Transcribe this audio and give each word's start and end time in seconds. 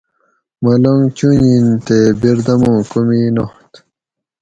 ملنگ 0.63 1.03
چُنجِین 1.17 1.65
تے 1.85 1.97
بردمُو 2.19 2.73
کومی 2.91 3.23
نات 3.35 3.71